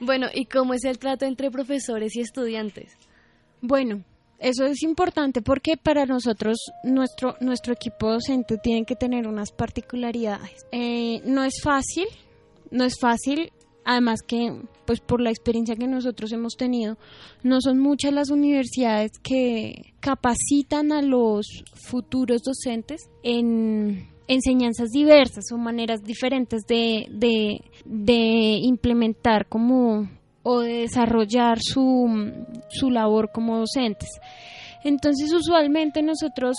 [0.01, 2.97] bueno, ¿y cómo es el trato entre profesores y estudiantes?
[3.61, 4.03] Bueno,
[4.39, 10.65] eso es importante porque para nosotros nuestro nuestro equipo docente tiene que tener unas particularidades.
[10.71, 12.05] Eh, no es fácil,
[12.71, 13.51] no es fácil.
[13.85, 16.97] Además que, pues por la experiencia que nosotros hemos tenido,
[17.41, 25.57] no son muchas las universidades que capacitan a los futuros docentes en enseñanzas diversas o
[25.57, 30.07] maneras diferentes de, de, de implementar como
[30.43, 32.31] o de desarrollar su,
[32.69, 34.09] su labor como docentes.
[34.83, 36.57] Entonces, usualmente nosotros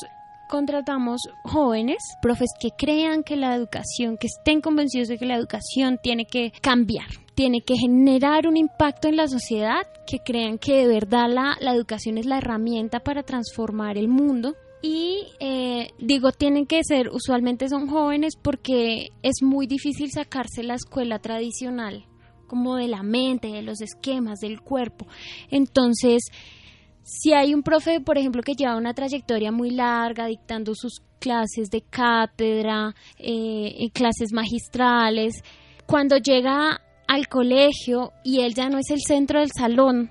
[0.50, 5.98] contratamos jóvenes, profes que crean que la educación, que estén convencidos de que la educación
[6.02, 10.88] tiene que cambiar, tiene que generar un impacto en la sociedad, que crean que de
[10.88, 14.56] verdad la, la educación es la herramienta para transformar el mundo.
[14.82, 20.74] Y eh, digo, tienen que ser, usualmente son jóvenes porque es muy difícil sacarse la
[20.74, 22.06] escuela tradicional
[22.50, 25.06] como de la mente, de los esquemas, del cuerpo.
[25.52, 26.24] Entonces,
[27.04, 31.70] si hay un profe, por ejemplo, que lleva una trayectoria muy larga dictando sus clases
[31.70, 35.44] de cátedra, eh, clases magistrales,
[35.86, 40.10] cuando llega al colegio y él ya no es el centro del salón,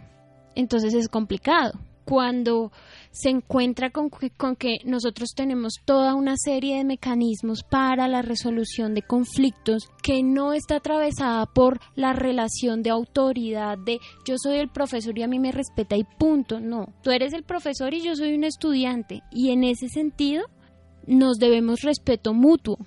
[0.55, 1.73] entonces es complicado.
[2.05, 2.71] Cuando
[3.11, 8.21] se encuentra con que, con que nosotros tenemos toda una serie de mecanismos para la
[8.21, 14.57] resolución de conflictos que no está atravesada por la relación de autoridad de yo soy
[14.57, 16.59] el profesor y a mí me respeta y punto.
[16.59, 20.45] No, tú eres el profesor y yo soy un estudiante y en ese sentido
[21.07, 22.77] nos debemos respeto mutuo.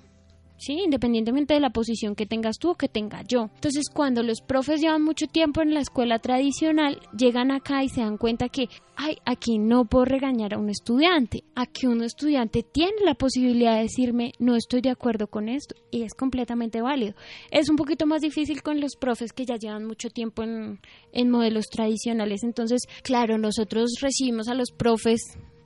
[0.65, 0.79] ¿Sí?
[0.85, 3.49] Independientemente de la posición que tengas tú o que tenga yo.
[3.55, 8.01] Entonces, cuando los profes llevan mucho tiempo en la escuela tradicional, llegan acá y se
[8.01, 11.43] dan cuenta que, ay, aquí no puedo regañar a un estudiante.
[11.55, 16.03] Aquí un estudiante tiene la posibilidad de decirme, no estoy de acuerdo con esto, y
[16.03, 17.15] es completamente válido.
[17.51, 20.79] Es un poquito más difícil con los profes que ya llevan mucho tiempo en,
[21.11, 22.43] en modelos tradicionales.
[22.43, 25.21] Entonces, claro, nosotros recibimos a los profes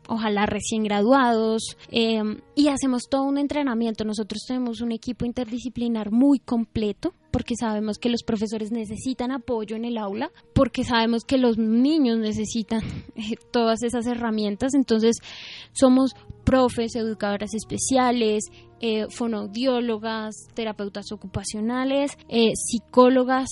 [0.08, 2.22] ojalá recién graduados, eh,
[2.56, 4.04] y hacemos todo un entrenamiento.
[4.04, 9.86] Nosotros tenemos un equipo interdisciplinar muy completo porque sabemos que los profesores necesitan apoyo en
[9.86, 12.82] el aula, porque sabemos que los niños necesitan
[13.16, 14.74] eh, todas esas herramientas.
[14.74, 15.18] Entonces,
[15.72, 18.46] somos profes, educadoras especiales,
[18.80, 19.08] eh,
[20.56, 22.18] terapeutas ocupacionales,
[22.54, 23.50] psicólogas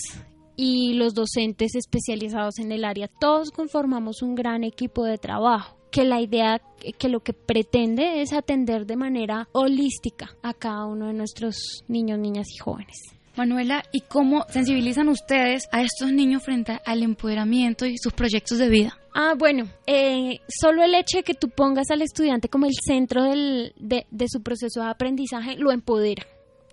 [0.55, 3.07] y los docentes especializados en el área.
[3.07, 6.61] Todos conformamos un gran equipo de trabajo que la idea,
[6.99, 12.19] que lo que pretende es atender de manera holística a cada uno de nuestros niños,
[12.19, 12.97] niñas y jóvenes.
[13.37, 18.67] Manuela, ¿y cómo sensibilizan ustedes a estos niños frente al empoderamiento y sus proyectos de
[18.67, 18.99] vida?
[19.13, 23.23] Ah, bueno, eh, solo el hecho de que tú pongas al estudiante como el centro
[23.23, 26.23] del, de, de su proceso de aprendizaje lo empodera.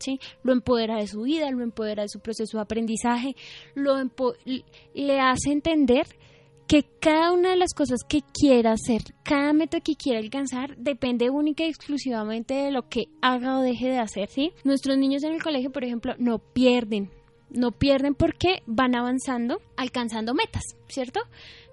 [0.01, 0.19] ¿Sí?
[0.43, 3.37] Lo empodera de su vida, lo empodera de su proceso de aprendizaje,
[3.77, 4.03] lo
[4.95, 6.09] le hace entender
[6.73, 11.29] que cada una de las cosas que quiera hacer, cada meta que quiera alcanzar, depende
[11.29, 14.53] única y exclusivamente de lo que haga o deje de hacer, ¿sí?
[14.65, 17.11] Nuestros niños en el colegio, por ejemplo, no pierden,
[17.51, 21.21] no pierden porque van avanzando, alcanzando metas, ¿cierto?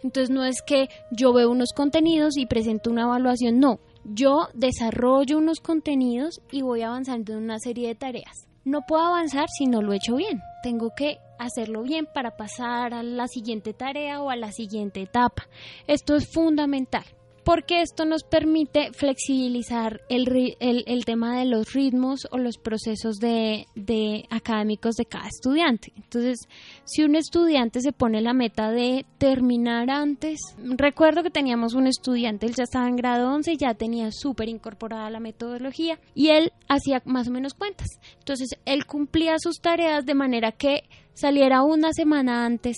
[0.04, 5.38] Entonces no es que yo veo unos contenidos y presento una evaluación, no, yo desarrollo
[5.38, 8.49] unos contenidos y voy avanzando en una serie de tareas.
[8.66, 10.42] No puedo avanzar si no lo he hecho bien.
[10.64, 15.48] Tengo que hacerlo bien para pasar a la siguiente tarea o a la siguiente etapa.
[15.88, 17.06] Esto es fundamental
[17.50, 23.66] porque esto nos permite flexibilizar el, el, tema de los ritmos o los procesos de,
[23.74, 25.92] de, académicos de cada estudiante.
[25.96, 26.48] Entonces,
[26.86, 32.46] si un estudiante se pone la meta de terminar antes, recuerdo que teníamos un estudiante,
[32.46, 36.52] él ya estaba en grado 11 y ya tenía súper incorporada la metodología y él
[36.68, 37.88] hacía más o menos cuentas.
[38.20, 40.84] Entonces, él cumplía sus tareas de manera que
[41.16, 42.78] saliera una semana antes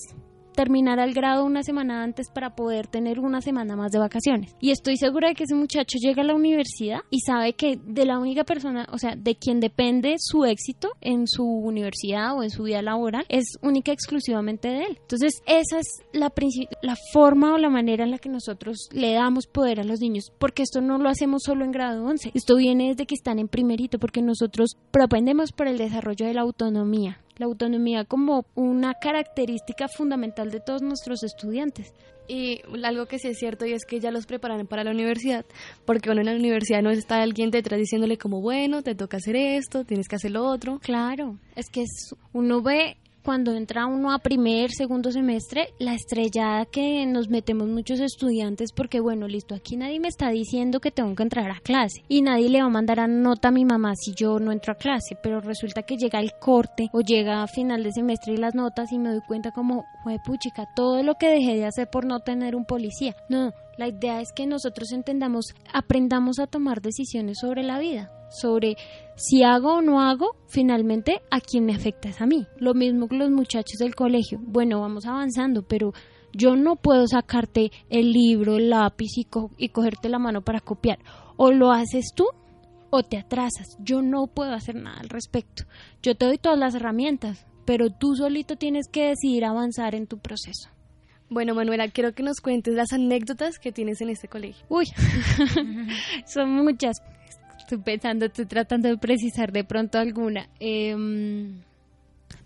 [0.61, 4.55] terminar el grado una semana antes para poder tener una semana más de vacaciones.
[4.59, 8.05] Y estoy segura de que ese muchacho llega a la universidad y sabe que de
[8.05, 12.51] la única persona, o sea, de quien depende su éxito en su universidad o en
[12.51, 14.97] su vida laboral, es única y exclusivamente de él.
[15.01, 16.31] Entonces, esa es la,
[16.83, 20.31] la forma o la manera en la que nosotros le damos poder a los niños,
[20.37, 23.47] porque esto no lo hacemos solo en grado 11, esto viene desde que están en
[23.47, 29.87] primerito, porque nosotros propendemos por el desarrollo de la autonomía, la autonomía como una característica
[29.87, 31.93] fundamental de todos nuestros estudiantes.
[32.27, 35.43] Y algo que sí es cierto y es que ya los preparan para la universidad,
[35.85, 39.35] porque uno en la universidad no está alguien detrás diciéndole como, bueno, te toca hacer
[39.35, 40.79] esto, tienes que hacer lo otro.
[40.79, 41.83] Claro, es que
[42.31, 47.99] uno ve cuando entra uno a primer, segundo semestre, la estrellada que nos metemos muchos
[47.99, 52.03] estudiantes porque bueno, listo, aquí nadie me está diciendo que tengo que entrar a clase
[52.07, 54.73] y nadie le va a mandar a nota a mi mamá si yo no entro
[54.73, 58.37] a clase, pero resulta que llega el corte o llega a final de semestre y
[58.37, 59.85] las notas y me doy cuenta como,
[60.25, 63.15] puchica, todo lo que dejé de hacer por no tener un policía.
[63.29, 68.75] No, la idea es que nosotros entendamos, aprendamos a tomar decisiones sobre la vida sobre
[69.15, 72.47] si hago o no hago, finalmente a quien me afecta es a mí.
[72.57, 74.39] Lo mismo que los muchachos del colegio.
[74.41, 75.93] Bueno, vamos avanzando, pero
[76.33, 80.99] yo no puedo sacarte el libro, el lápiz y, y cogerte la mano para copiar.
[81.37, 82.25] O lo haces tú
[82.89, 83.77] o te atrasas.
[83.79, 85.63] Yo no puedo hacer nada al respecto.
[86.01, 90.19] Yo te doy todas las herramientas, pero tú solito tienes que decidir avanzar en tu
[90.19, 90.69] proceso.
[91.29, 94.65] Bueno, Manuela, quiero que nos cuentes las anécdotas que tienes en este colegio.
[94.67, 94.85] Uy,
[96.25, 96.97] son muchas
[97.71, 100.49] estoy pensando, estoy tratando de precisar de pronto alguna.
[100.59, 101.61] Em,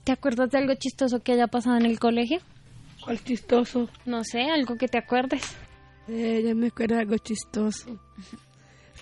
[0.03, 2.39] ¿Te acuerdas de algo chistoso que haya pasado en el colegio?
[3.03, 3.89] ¿Cuál chistoso?
[4.05, 5.41] No sé, algo que te acuerdes.
[6.07, 7.99] Eh, yo me acuerdo de algo chistoso.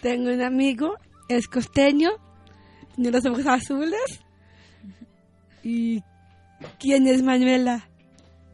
[0.01, 0.95] Tengo un amigo,
[1.27, 2.11] es costeño,
[2.95, 4.21] tiene los ojos azules.
[5.61, 6.01] ¿Y
[6.79, 7.89] quién es Manuela?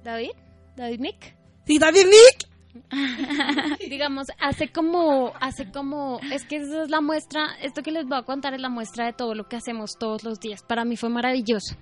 [0.04, 0.32] ¿David?
[0.76, 1.36] ¿David Mick?
[1.68, 2.49] Sí, David Mick.
[3.90, 8.18] digamos, hace como, hace como, es que esa es la muestra, esto que les voy
[8.18, 10.64] a contar es la muestra de todo lo que hacemos todos los días.
[10.64, 11.76] Para mí fue maravilloso.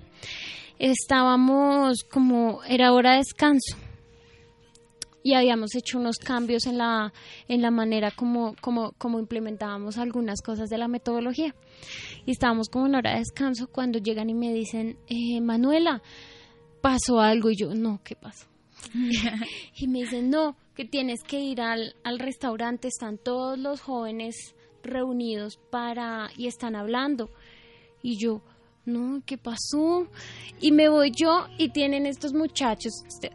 [0.79, 3.77] Estábamos como, era hora de descanso
[5.27, 7.12] y habíamos hecho unos cambios en la,
[7.49, 11.53] en la manera como, como, como implementábamos algunas cosas de la metodología.
[12.25, 16.01] Y estábamos como en hora de descanso cuando llegan y me dicen, eh, Manuela,
[16.81, 18.47] pasó algo y yo, no, ¿qué pasó?
[19.75, 24.53] y me dicen, no, que tienes que ir al, al restaurante, están todos los jóvenes
[24.83, 27.31] reunidos para y están hablando.
[28.03, 28.43] Y yo,
[28.85, 30.07] no, ¿qué pasó?
[30.61, 33.31] Y me voy yo y tienen estos muchachos, este,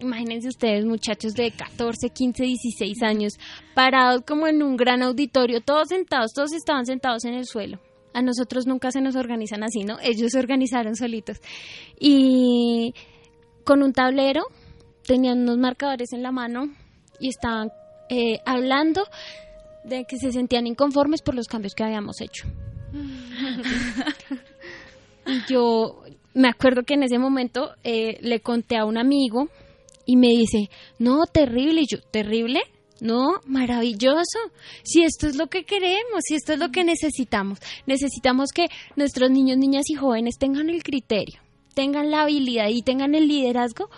[0.00, 3.34] imagínense ustedes, muchachos de 14, 15, 16 años,
[3.74, 7.80] parados como en un gran auditorio, todos sentados, todos estaban sentados en el suelo.
[8.14, 9.98] A nosotros nunca se nos organizan así, ¿no?
[10.00, 11.36] Ellos se organizaron solitos.
[12.00, 12.94] Y
[13.64, 14.44] con un tablero
[15.06, 16.70] tenían unos marcadores en la mano
[17.20, 17.70] y estaban
[18.08, 19.04] eh, hablando
[19.84, 22.46] de que se sentían inconformes por los cambios que habíamos hecho.
[25.26, 26.02] y yo
[26.34, 29.48] me acuerdo que en ese momento eh, le conté a un amigo
[30.04, 32.60] y me dice, no, terrible, y yo, terrible,
[33.00, 34.38] no, maravilloso.
[34.82, 39.30] Si esto es lo que queremos, si esto es lo que necesitamos, necesitamos que nuestros
[39.30, 41.40] niños, niñas y jóvenes tengan el criterio,
[41.74, 43.90] tengan la habilidad y tengan el liderazgo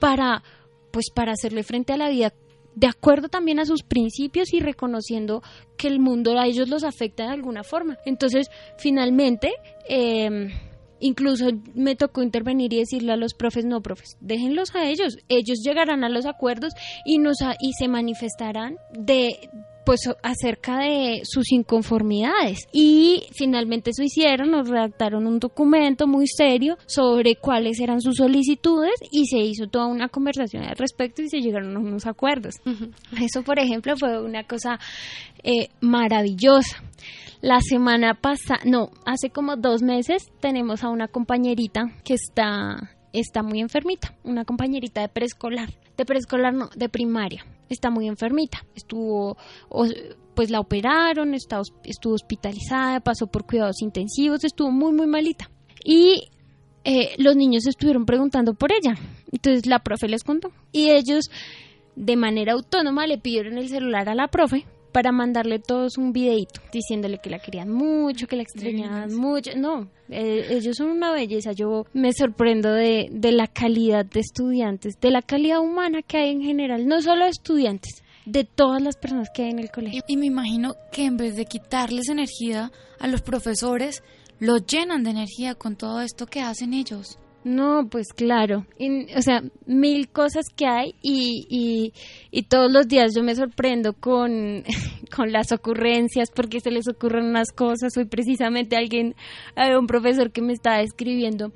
[0.00, 0.42] para,
[0.90, 2.32] pues, para hacerle frente a la vida
[2.74, 5.42] de acuerdo también a sus principios y reconociendo
[5.76, 7.98] que el mundo a ellos los afecta de alguna forma.
[8.06, 8.48] Entonces,
[8.78, 9.52] finalmente,
[9.88, 10.50] em,
[11.00, 15.16] Incluso me tocó intervenir y decirle a los profes, no, profes, déjenlos a ellos.
[15.28, 16.74] Ellos llegarán a los acuerdos
[17.06, 19.30] y, nos, y se manifestarán de
[19.90, 26.78] pues acerca de sus inconformidades y finalmente eso hicieron, nos redactaron un documento muy serio
[26.86, 31.40] sobre cuáles eran sus solicitudes y se hizo toda una conversación al respecto y se
[31.40, 32.54] llegaron a unos acuerdos.
[33.20, 34.78] Eso, por ejemplo, fue una cosa
[35.42, 36.84] eh, maravillosa.
[37.40, 43.42] La semana pasada, no, hace como dos meses tenemos a una compañerita que está, está
[43.42, 49.36] muy enfermita, una compañerita de preescolar, de preescolar no, de primaria, está muy enfermita, estuvo,
[50.34, 55.50] pues la operaron, estuvo hospitalizada, pasó por cuidados intensivos, estuvo muy, muy malita.
[55.84, 56.30] Y
[56.84, 58.94] eh, los niños estuvieron preguntando por ella,
[59.32, 61.30] entonces la profe les contó y ellos
[61.96, 66.60] de manera autónoma le pidieron el celular a la profe para mandarle todos un videito
[66.72, 69.52] diciéndole que la querían mucho, que la extrañaban mucho.
[69.56, 71.52] No, eh, ellos son una belleza.
[71.52, 76.30] Yo me sorprendo de, de la calidad de estudiantes, de la calidad humana que hay
[76.30, 80.02] en general, no solo de estudiantes, de todas las personas que hay en el colegio.
[80.06, 84.02] Y, y me imagino que en vez de quitarles energía a los profesores,
[84.38, 87.18] los llenan de energía con todo esto que hacen ellos.
[87.42, 88.66] No, pues claro.
[89.16, 91.92] o sea, mil cosas que hay y, y,
[92.30, 94.62] y, todos los días yo me sorprendo con,
[95.14, 97.96] con las ocurrencias porque se les ocurren unas cosas.
[97.96, 99.14] Hoy precisamente alguien,
[99.78, 101.52] un profesor que me estaba escribiendo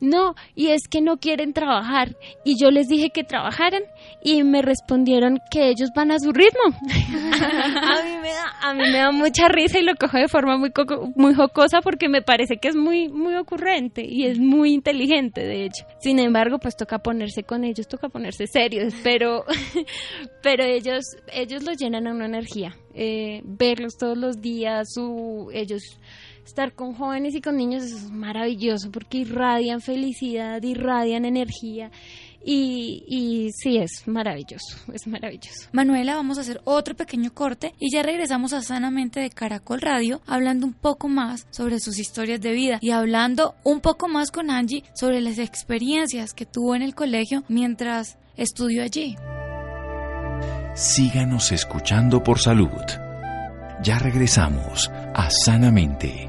[0.00, 2.16] no, y es que no quieren trabajar.
[2.44, 3.82] Y yo les dije que trabajaran
[4.22, 6.62] y me respondieron que ellos van a su ritmo.
[6.82, 10.56] a, mí me da, a mí me da mucha risa y lo cojo de forma
[10.56, 10.72] muy,
[11.14, 15.64] muy jocosa porque me parece que es muy, muy ocurrente y es muy inteligente, de
[15.64, 15.84] hecho.
[16.00, 19.44] Sin embargo, pues toca ponerse con ellos, toca ponerse serios, pero,
[20.42, 22.74] pero ellos, ellos los llenan a una energía.
[22.94, 25.82] Eh, verlos todos los días, su, ellos
[26.46, 31.90] estar con jóvenes y con niños es maravilloso porque irradian felicidad, irradian energía.
[32.48, 35.68] Y, y, sí, es maravilloso, es maravilloso.
[35.72, 40.20] Manuela, vamos a hacer otro pequeño corte y ya regresamos a Sanamente de Caracol Radio
[40.26, 44.50] hablando un poco más sobre sus historias de vida y hablando un poco más con
[44.50, 49.16] Angie sobre las experiencias que tuvo en el colegio mientras estudió allí.
[50.76, 52.70] Síganos escuchando por salud.
[53.82, 56.25] Ya regresamos a Sanamente.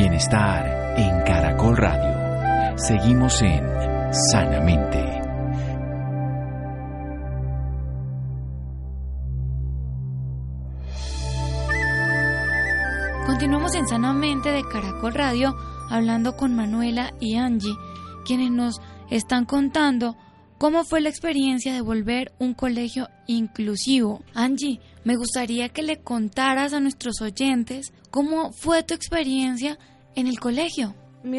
[0.00, 2.78] Bienestar en Caracol Radio.
[2.78, 3.62] Seguimos en
[4.32, 5.04] Sanamente.
[13.26, 15.54] Continuamos en Sanamente de Caracol Radio
[15.90, 17.76] hablando con Manuela y Angie,
[18.24, 18.80] quienes nos
[19.10, 20.16] están contando
[20.56, 24.22] cómo fue la experiencia de volver un colegio inclusivo.
[24.32, 29.78] Angie, me gustaría que le contaras a nuestros oyentes cómo fue tu experiencia
[30.14, 30.94] en el colegio.
[31.22, 31.38] Mi,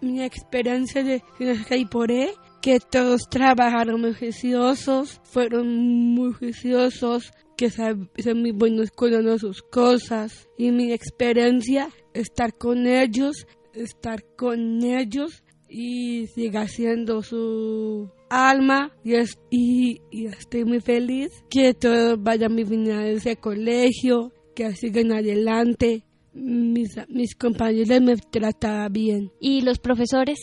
[0.00, 1.22] mi experiencia de
[1.68, 5.68] Caiporé, que todos trabajaron muy juiciosos, fueron
[6.14, 8.08] muy juiciosos, que son
[8.40, 10.48] muy buenos cuidando sus cosas.
[10.56, 20.00] Y mi experiencia, estar con ellos, estar con ellos y siga siendo su alma y,
[20.10, 26.04] y, estoy muy feliz que todos vayan muy bien a ese colegio, que sigan adelante.
[26.32, 29.32] Mis, mis compañeros me trataban bien.
[29.40, 30.38] ¿Y los profesores?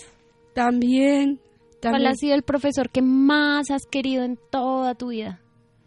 [0.53, 1.39] También,
[1.79, 2.03] también.
[2.03, 5.41] ¿Cuál ha sido el profesor que más has querido en toda tu vida?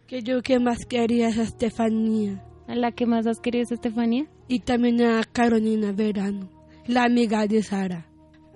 [0.06, 2.42] Que yo que más quería es a Estefanía.
[2.66, 4.26] ¿A la que más has querido es a Estefanía?
[4.48, 6.48] Y también a Carolina Verano,
[6.86, 8.06] la amiga de Sara.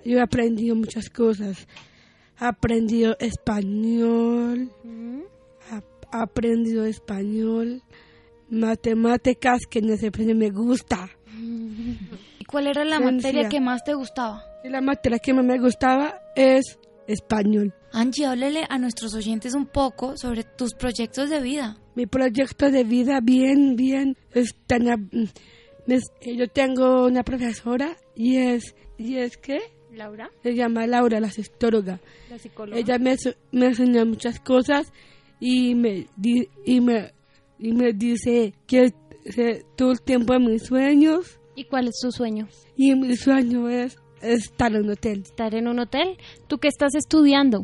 [0.03, 1.67] Yo he aprendido muchas cosas
[2.37, 4.71] aprendido español,
[6.11, 7.81] aprendido español,
[8.49, 11.09] matemáticas que no sé, me gusta.
[12.39, 14.43] ¿Y cuál era la materia que más te gustaba?
[14.63, 17.73] La materia que más me gustaba es español.
[17.91, 21.77] Angie, háblele a nuestros oyentes un poco sobre tus proyectos de vida.
[21.95, 24.17] Mi proyecto de vida, bien, bien,
[26.35, 29.59] yo tengo una profesora y es, y es que
[29.95, 30.29] Laura.
[30.43, 31.99] Se llama Laura, la sextóloga.
[32.29, 32.79] La psicóloga.
[32.79, 33.15] Ella me,
[33.51, 34.91] me enseña muchas cosas
[35.39, 36.07] y me,
[36.65, 37.11] y me,
[37.59, 38.93] y me dice que
[39.75, 41.39] todo el tiempo en mis sueños.
[41.55, 42.47] ¿Y cuál es su sueño?
[42.75, 45.21] Y mi sueño es estar en un hotel.
[45.21, 46.17] ¿Estar en un hotel?
[46.47, 47.63] ¿Tú qué estás estudiando?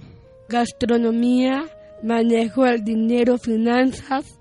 [0.49, 1.65] Gastronomía,
[2.03, 4.39] manejo el dinero, finanzas.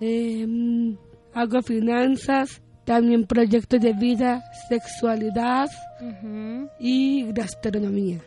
[0.00, 0.96] Em,
[1.32, 5.68] hago finanzas, también proyectos de vida, sexualidad
[6.78, 8.20] y gastronomía.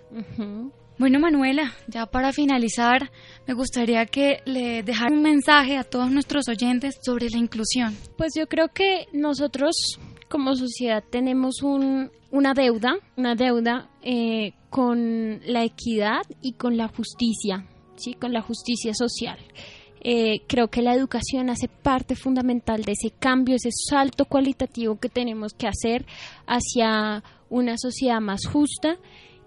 [1.00, 3.12] Bueno, Manuela, ya para finalizar,
[3.46, 7.96] me gustaría que le dejara un mensaje a todos nuestros oyentes sobre la inclusión.
[8.18, 15.40] Pues yo creo que nosotros como sociedad tenemos un, una deuda, una deuda eh, con
[15.46, 18.16] la equidad y con la justicia, ¿sí?
[18.16, 19.38] con la justicia social.
[20.02, 25.10] Eh, creo que la educación hace parte fundamental de ese cambio, ese salto cualitativo que
[25.10, 26.06] tenemos que hacer
[26.46, 28.98] hacia una sociedad más justa.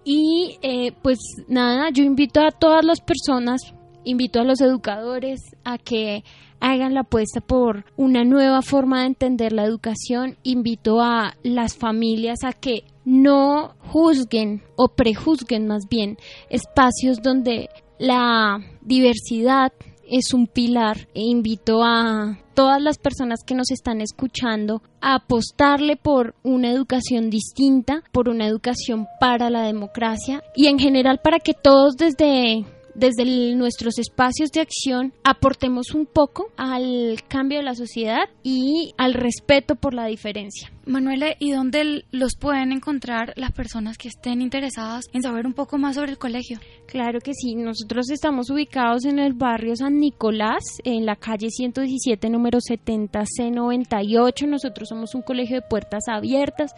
[0.05, 3.74] Y eh, pues nada, yo invito a todas las personas,
[4.05, 6.24] invito a los educadores a que
[6.61, 12.44] hagan la apuesta por una nueva forma de entender la educación, invito a las familias
[12.44, 19.72] a que no juzguen o prejuzguen más bien espacios donde la diversidad
[20.11, 25.96] es un pilar e invito a todas las personas que nos están escuchando a apostarle
[25.96, 31.54] por una educación distinta, por una educación para la democracia y en general para que
[31.54, 32.66] todos desde
[33.01, 39.14] desde nuestros espacios de acción aportemos un poco al cambio de la sociedad y al
[39.14, 40.70] respeto por la diferencia.
[40.84, 45.78] Manuela, ¿y dónde los pueden encontrar las personas que estén interesadas en saber un poco
[45.78, 46.59] más sobre el colegio?
[46.86, 52.28] Claro que sí, nosotros estamos ubicados en el barrio San Nicolás, en la calle 117,
[52.28, 54.48] número 70C98.
[54.48, 56.74] Nosotros somos un colegio de puertas abiertas.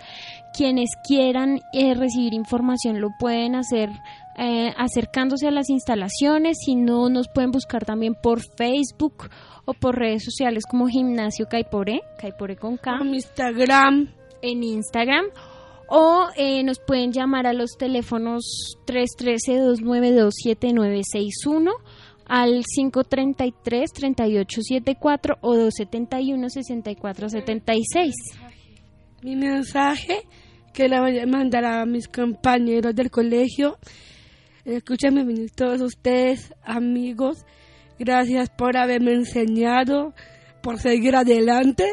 [0.54, 3.88] Quienes quieran eh, recibir información lo pueden hacer
[4.38, 9.28] eh, acercándose a las instalaciones, si no nos pueden buscar también por Facebook
[9.64, 12.96] o por redes sociales como Gimnasio Caipore, Caipore con K.
[13.00, 14.08] En Instagram.
[14.40, 15.26] En Instagram.
[15.88, 21.70] O eh, nos pueden llamar a los teléfonos 313-292-7961
[22.24, 28.12] al 533-3874 o 271-6476.
[29.22, 30.22] Mi mensaje
[30.72, 33.76] que le voy a mandar a mis compañeros del colegio
[34.64, 35.24] Escúchame
[35.56, 37.44] todos ustedes, amigos.
[37.98, 40.14] Gracias por haberme enseñado,
[40.62, 41.84] por seguir adelante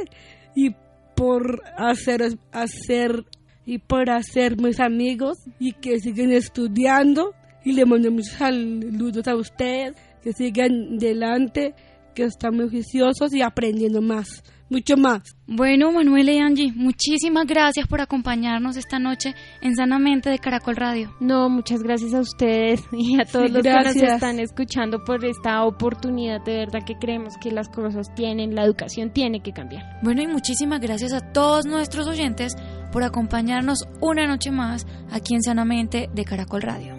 [0.56, 0.76] y
[1.16, 3.26] por hacer, hacer
[3.66, 7.34] y por hacer mis amigos y que siguen estudiando.
[7.66, 11.74] Y le mando muchos saludos a ustedes, que sigan adelante,
[12.14, 15.36] que están muy juiciosos y aprendiendo más mucho más.
[15.48, 21.16] Bueno, Manuel y Angie, muchísimas gracias por acompañarnos esta noche en Sanamente de Caracol Radio.
[21.20, 25.64] No, muchas gracias a ustedes y a todos los que nos están escuchando por esta
[25.66, 26.42] oportunidad.
[26.44, 30.00] De verdad que creemos que las cosas tienen, la educación tiene que cambiar.
[30.04, 32.56] Bueno, y muchísimas gracias a todos nuestros oyentes
[32.92, 36.99] por acompañarnos una noche más aquí en Sanamente de Caracol Radio.